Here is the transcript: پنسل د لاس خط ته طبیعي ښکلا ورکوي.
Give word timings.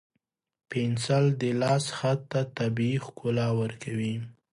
پنسل 0.69 1.25
د 1.41 1.43
لاس 1.61 1.85
خط 1.97 2.19
ته 2.31 2.41
طبیعي 2.57 2.97
ښکلا 3.05 3.47
ورکوي. 3.61 4.15